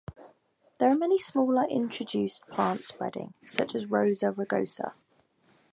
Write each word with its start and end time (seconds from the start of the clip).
There 0.79 0.89
are 0.89 0.95
many 0.95 1.19
smaller 1.19 1.63
introduced 1.69 2.47
plants 2.47 2.87
spreading, 2.87 3.35
such 3.43 3.75
as 3.75 3.85
rosa 3.85 4.31
rugosa. 4.31 4.93